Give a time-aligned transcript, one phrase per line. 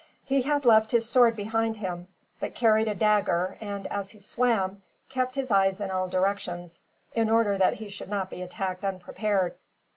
[0.25, 2.07] He had left his sword behind him,
[2.39, 6.79] but carried a dagger and, as he swam, kept his eyes in all directions,
[7.13, 9.53] in order that he should not be attacked unprepared.